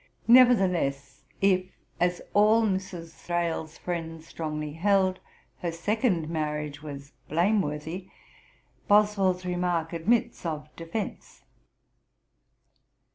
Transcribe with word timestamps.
Nevertheless, 0.27 1.25
if, 1.41 1.77
as 1.99 2.23
all 2.33 2.63
Mrs. 2.63 3.13
Thrale's 3.13 3.77
friends 3.77 4.25
strongly 4.25 4.73
held, 4.73 5.19
her 5.59 5.71
second 5.71 6.27
marriage 6.27 6.81
was 6.81 7.11
blameworthy, 7.29 8.09
Boswell's 8.87 9.45
remark 9.45 9.93
admits 9.93 10.43
of 10.43 10.75
defence. 10.75 11.43